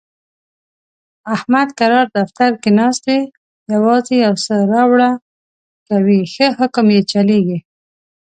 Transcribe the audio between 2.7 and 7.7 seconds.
ناست وي، یووازې یوسه راوړه کوي، ښه حکم یې چلېږي.